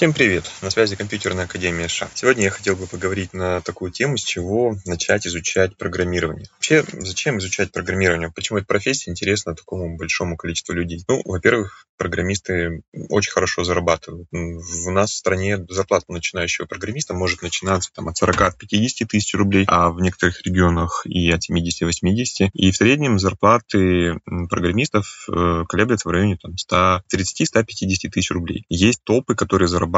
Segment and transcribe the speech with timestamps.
[0.00, 0.50] Всем привет!
[0.62, 2.08] На связи компьютерная академия США.
[2.14, 6.46] Сегодня я хотел бы поговорить на такую тему, с чего начать изучать программирование.
[6.54, 8.32] Вообще, зачем изучать программирование?
[8.34, 11.04] Почему эта профессия интересна такому большому количеству людей?
[11.06, 14.26] Ну, во-первых, программисты очень хорошо зарабатывают.
[14.32, 19.90] В нас в стране зарплата начинающего программиста может начинаться там, от 40-50 тысяч рублей, а
[19.90, 22.48] в некоторых регионах и от 70-80.
[22.54, 28.64] И в среднем зарплаты программистов э, колеблются в районе там, 130-150 тысяч рублей.
[28.70, 29.89] Есть топы, которые зарабатывают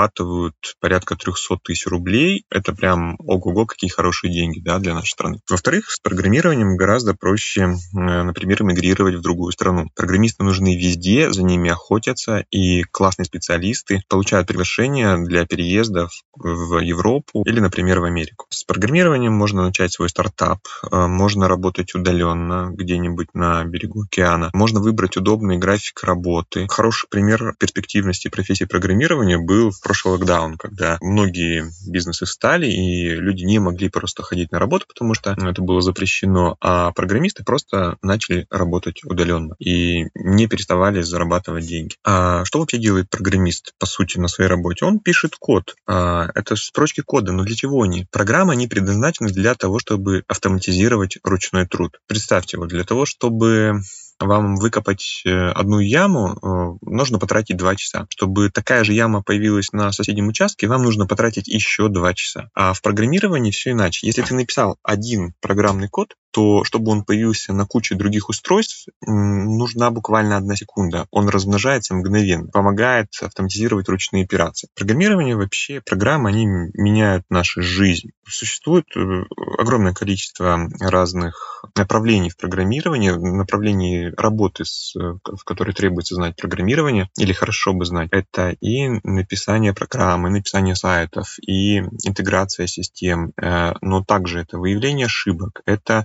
[0.81, 2.45] порядка 300 тысяч рублей.
[2.51, 5.41] Это прям ого-го, какие хорошие деньги да, для нашей страны.
[5.49, 9.89] Во-вторых, с программированием гораздо проще, э, например, мигрировать в другую страну.
[9.95, 17.43] Программисты нужны везде, за ними охотятся, и классные специалисты получают приглашения для переездов в Европу
[17.45, 18.47] или, например, в Америку.
[18.51, 24.81] С программированием можно начать свой стартап, э, можно работать удаленно где-нибудь на берегу океана, можно
[24.81, 26.67] выбрать удобный график работы.
[26.69, 33.59] Хороший пример перспективности профессии программирования был прошлый локдаун, когда многие бизнесы встали, и люди не
[33.59, 38.47] могли просто ходить на работу, потому что ну, это было запрещено, а программисты просто начали
[38.51, 41.97] работать удаленно и не переставали зарабатывать деньги.
[42.05, 44.85] А что вообще делает программист, по сути, на своей работе?
[44.85, 45.75] Он пишет код.
[45.87, 48.07] А, это строчки кода, но для чего они?
[48.11, 52.01] Программы, они предназначены для того, чтобы автоматизировать ручной труд.
[52.07, 53.81] Представьте, вот для того, чтобы
[54.25, 58.07] вам выкопать э, одну яму, э, нужно потратить 2 часа.
[58.11, 62.51] Чтобы такая же яма появилась на соседнем участке, вам нужно потратить еще 2 часа.
[62.55, 64.07] А в программировании все иначе.
[64.07, 69.91] Если ты написал один программный код, то чтобы он появился на куче других устройств, нужна
[69.91, 71.07] буквально одна секунда.
[71.11, 74.69] Он размножается мгновенно, помогает автоматизировать ручные операции.
[74.75, 78.11] Программирование вообще, программы, они меняют нашу жизнь.
[78.27, 79.25] Существует э,
[79.59, 87.33] огромное количество разных направлений в программировании, направлений работы, с, в которой требуется знать программирование, или
[87.33, 88.09] хорошо бы знать.
[88.11, 95.63] Это и написание программы, написание сайтов, и интеграция систем, э, но также это выявление ошибок,
[95.67, 96.03] это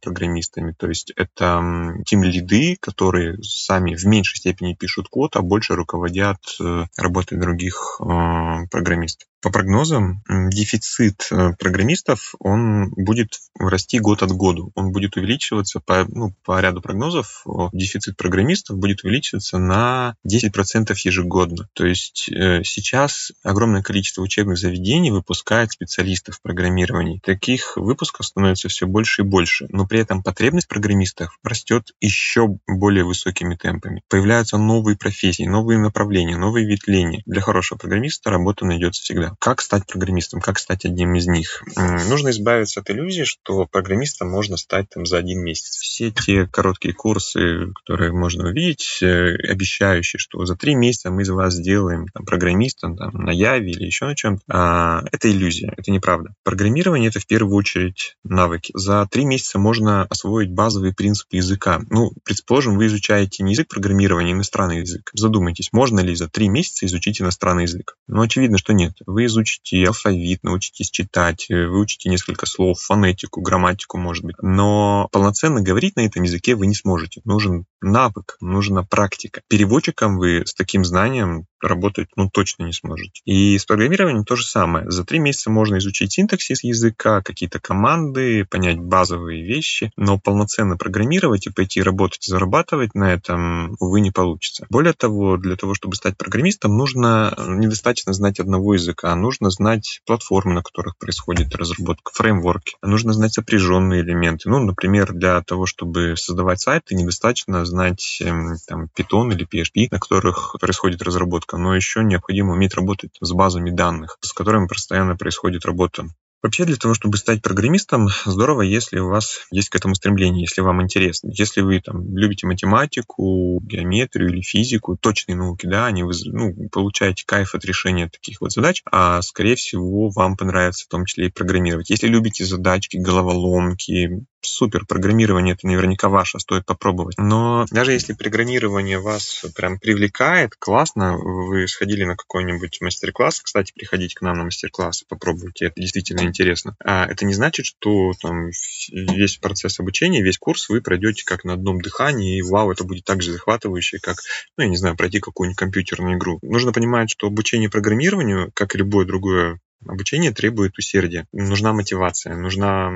[0.00, 0.74] программистами.
[0.78, 1.62] То есть это
[2.06, 8.00] тим лиды, которые сами в меньшей степени пишут код, а больше руководят э, работой других
[8.00, 9.28] э, программистов.
[9.42, 14.64] По прогнозам, дефицит э, программистов, он будет расти год от года.
[14.74, 17.44] Он будет увеличиваться по, ну, по ряду прогнозов.
[17.72, 21.68] Дефицит программистов будет увеличиваться на 10% ежегодно.
[21.72, 27.20] То есть э, сейчас огромное количество учебных заведений выпускает специалистов в программировании.
[27.24, 29.66] Таких выпусков становится все больше и больше.
[29.70, 34.02] Но при этом потребность программистов растет еще более высокими темпами.
[34.08, 37.22] Появляются новые профессии, новые направления, новые ветвления.
[37.24, 39.29] Для хорошего программиста работа найдется всегда.
[39.38, 40.40] Как стать программистом?
[40.40, 41.62] Как стать одним из них?
[41.76, 45.76] Нужно избавиться от иллюзии, что программистом можно стать там за один месяц.
[45.76, 51.30] Все те короткие курсы, которые можно увидеть, э, обещающие, что за три месяца мы из
[51.30, 55.90] вас сделаем там, программистом там, на Яве или еще на чем-то, а, это иллюзия, это
[55.90, 56.34] неправда.
[56.44, 58.72] Программирование— это в первую очередь навыки.
[58.74, 61.80] За три месяца можно освоить базовые принципы языка.
[61.90, 65.10] Ну, предположим, вы изучаете не язык программирования, а иностранный язык.
[65.14, 67.96] Задумайтесь, можно ли за три месяца изучить иностранный язык?
[68.06, 68.94] Ну, очевидно, что нет.
[69.06, 74.36] Вы вы изучите алфавит, научитесь читать, э, выучите несколько слов, фонетику, грамматику, может быть.
[74.40, 77.20] Но полноценно говорить на этом языке вы не сможете.
[77.24, 79.42] Нужен навык, нужна практика.
[79.48, 83.20] Переводчиком вы с таким знанием работать ну, точно не сможете.
[83.24, 84.90] И с программированием то же самое.
[84.90, 91.46] За три месяца можно изучить синтаксис языка, какие-то команды, понять базовые вещи, но полноценно программировать
[91.46, 94.66] и пойти работать зарабатывать на этом, увы, не получится.
[94.70, 100.54] Более того, для того, чтобы стать программистом, нужно недостаточно знать одного языка, нужно знать платформы,
[100.54, 104.48] на которых происходит разработка, фреймворки, нужно знать сопряженные элементы.
[104.48, 109.98] Ну, например, для того, чтобы создавать сайты, недостаточно знать эм, там, Python или PHP, на
[109.98, 115.16] которых происходит разработка разработка, но еще необходимо уметь работать с базами данных, с которыми постоянно
[115.16, 116.04] происходит работа.
[116.42, 120.62] Вообще, для того, чтобы стать программистом, здорово, если у вас есть к этому стремление, если
[120.62, 121.30] вам интересно.
[121.34, 127.24] Если вы там, любите математику, геометрию или физику, точные науки, да, они вы ну, получаете
[127.26, 131.30] кайф от решения таких вот задач, а, скорее всего, вам понравится в том числе и
[131.30, 131.90] программировать.
[131.90, 137.16] Если любите задачки, головоломки, супер, программирование это наверняка ваше, стоит попробовать.
[137.18, 144.14] Но даже если программирование вас прям привлекает, классно, вы сходили на какой-нибудь мастер-класс, кстати, приходите
[144.14, 146.76] к нам на мастер-класс, попробуйте, это действительно интересно.
[146.84, 148.50] А это не значит, что там
[148.90, 153.04] весь процесс обучения, весь курс вы пройдете как на одном дыхании, и вау, это будет
[153.04, 154.16] так же захватывающе, как,
[154.56, 156.38] ну, я не знаю, пройти какую-нибудь компьютерную игру.
[156.42, 162.88] Нужно понимать, что обучение программированию, как и любое другое Обучение требует усердия, нужна мотивация, нужна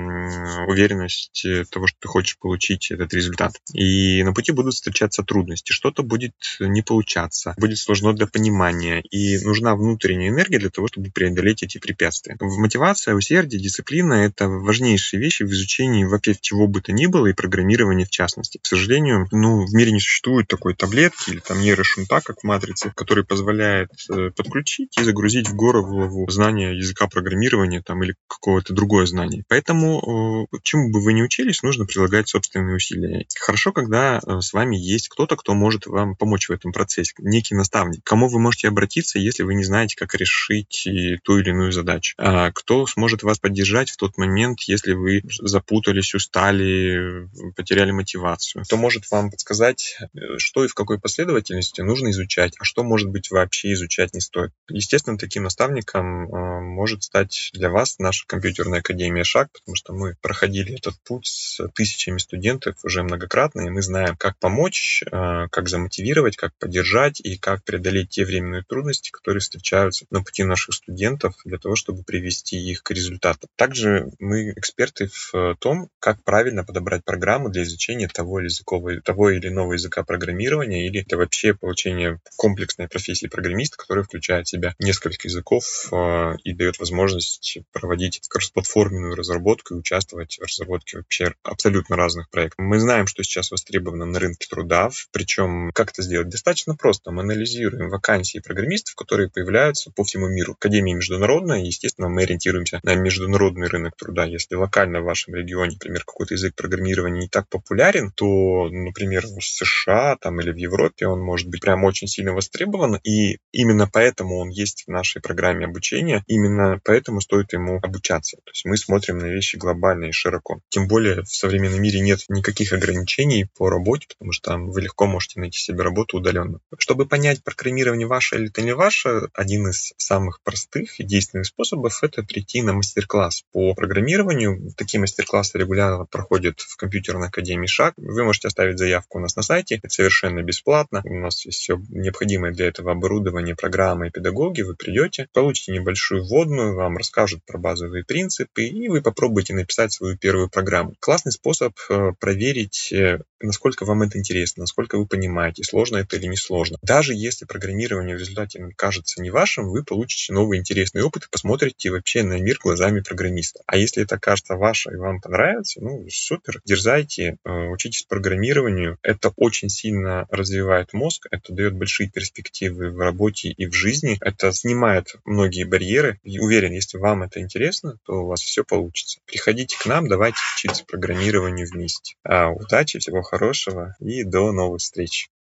[0.68, 3.54] уверенность того, что ты хочешь получить этот результат.
[3.72, 9.38] И на пути будут встречаться трудности, что-то будет не получаться, будет сложно для понимания, и
[9.44, 12.36] нужна внутренняя энергия для того, чтобы преодолеть эти препятствия.
[12.40, 17.32] Мотивация, усердие, дисциплина— это важнейшие вещи в изучении вообще чего бы то ни было, и
[17.32, 18.58] программирования в частности.
[18.62, 22.92] К сожалению, ну, в мире не существует такой таблетки или там нейрошунта, как в матрице,
[22.94, 29.06] который позволяет э, подключить и загрузить в голову знания языка программирования там, или какого-то другое
[29.06, 29.44] знание.
[29.48, 33.26] Поэтому, э, чему бы вы ни учились, нужно прилагать собственные усилия.
[33.38, 37.54] Хорошо, когда э, с вами есть кто-то, кто может вам помочь в этом процессе, некий
[37.54, 40.86] наставник, кому вы можете обратиться, если вы не знаете, как решить
[41.24, 42.14] ту или иную задачу.
[42.18, 48.64] А кто сможет вас поддержать в тот момент, если вы запутались, устали, потеряли мотивацию.
[48.64, 53.10] Кто может вам подсказать, э, что и в какой последовательности нужно изучать, а что, может
[53.10, 54.52] быть, вообще изучать не стоит.
[54.68, 56.28] Естественно, таким наставником
[56.64, 61.66] может стать для вас наша компьютерная академия «Шаг», потому что мы проходили этот путь с
[61.74, 67.36] тысячами студентов уже многократно, и мы знаем, как помочь, э, как замотивировать, как поддержать и
[67.36, 72.56] как преодолеть те временные трудности, которые встречаются на пути наших студентов для того, чтобы привести
[72.56, 73.48] их к результату.
[73.56, 79.30] Также мы эксперты в том, как правильно подобрать программу для изучения того или, языкового, того
[79.30, 84.74] или иного языка программирования или это вообще получение комплексной профессии программиста, которая включает в себя
[84.78, 91.96] несколько языков э, и дает возможность проводить кроссплатформенную разработку и участвовать в разработке вообще абсолютно
[91.96, 92.64] разных проектов.
[92.64, 96.28] Мы знаем, что сейчас востребовано на рынке труда, причем как это сделать?
[96.28, 97.10] Достаточно просто.
[97.10, 100.52] Мы анализируем вакансии программистов, которые появляются по всему миру.
[100.52, 104.24] Академия международная, естественно, мы ориентируемся на международный рынок труда.
[104.24, 109.40] Если локально в вашем регионе, например, какой-то язык программирования не так популярен, то, например, в
[109.40, 114.38] США там, или в Европе он может быть прям очень сильно востребован, и именно поэтому
[114.38, 116.22] он есть в нашей программе обучения.
[116.26, 116.43] Именно
[116.84, 118.36] поэтому стоит ему обучаться.
[118.38, 120.60] То есть мы смотрим на вещи глобально и широко.
[120.68, 125.06] Тем более в современном мире нет никаких ограничений по работе, потому что там вы легко
[125.06, 126.60] можете найти себе работу удаленно.
[126.78, 131.98] Чтобы понять, программирование ваше или это не ваше, один из самых простых и действенных способов—
[132.02, 134.72] это прийти на мастер-класс по программированию.
[134.76, 137.94] Такие мастер-классы регулярно проходят в компьютерной академии ШАГ.
[137.96, 139.76] Вы можете оставить заявку у нас на сайте.
[139.76, 141.02] Это совершенно бесплатно.
[141.04, 144.62] У нас есть все необходимое для этого оборудование, программы и педагоги.
[144.62, 150.16] Вы придете, получите небольшую вводную, вам расскажут про базовые принципы, и вы попробуйте написать свою
[150.16, 150.94] первую программу.
[151.00, 156.26] Классный способ э, проверить, э, насколько вам это интересно, насколько вы понимаете, сложно это или
[156.26, 156.78] не сложно.
[156.82, 161.90] Даже если программирование в результате кажется не вашим, вы получите новый интересный опыт и посмотрите
[161.90, 163.62] вообще на мир глазами программиста.
[163.66, 168.98] А если это кажется ваше и вам понравится, ну, супер, дерзайте, э, учитесь программированию.
[169.02, 174.16] Это очень сильно развивает мозг, это дает большие перспективы в работе и в жизни.
[174.20, 176.18] Это снимает многие барьеры.
[176.22, 179.20] И уверен, если вам это интересно, то у вас все получится.
[179.26, 182.14] Приходите к нам, давайте учиться программированию вместе.
[182.22, 185.28] А, удачи, всего хорошего и до новых встреч.